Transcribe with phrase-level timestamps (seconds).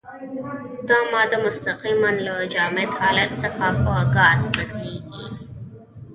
[0.87, 5.27] دا ماده مستقیماً له جامد حالت څخه په ګاز بدلیږي.